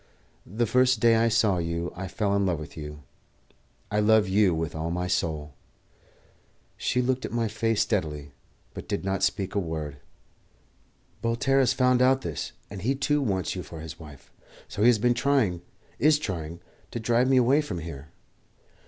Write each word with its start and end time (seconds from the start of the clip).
The 0.51 0.65
first 0.65 0.99
day 0.99 1.15
I 1.15 1.27
saw 1.29 1.59
you 1.59 1.93
I 1.95 2.07
fell 2.07 2.35
in 2.35 2.43
love 2.43 2.59
with 2.59 2.75
you; 2.75 3.03
I 3.91 3.99
love 3.99 4.27
you 4.27 4.47
now 4.53 4.55
with 4.55 4.73
all 4.75 4.89
my 4.89 5.05
soul." 5.05 5.53
She 6.75 7.03
looked 7.03 7.23
at 7.23 7.31
my 7.31 7.47
face 7.47 7.81
steadily, 7.81 8.31
but 8.73 8.87
did 8.87 9.05
not 9.05 9.21
speak 9.21 9.53
a 9.53 9.59
word. 9.59 9.97
"Voltaire 11.21 11.59
has 11.59 11.73
found 11.73 12.01
out 12.01 12.21
this, 12.21 12.51
and 12.67 12.81
he 12.81 12.95
too 12.95 13.21
wants 13.21 13.55
you 13.55 13.61
for 13.61 13.79
his 13.79 13.99
wife; 13.99 14.31
so 14.67 14.81
he 14.81 14.87
has 14.87 14.97
been 14.97 15.13
trying 15.13 15.61
is 15.99 16.17
trying 16.17 16.61
to 16.89 16.99
drive 16.99 17.29
me 17.29 17.37
away 17.37 17.61
from 17.61 17.77
here. 17.77 18.07